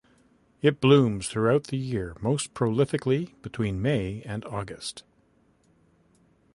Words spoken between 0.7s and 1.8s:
blooms throughout the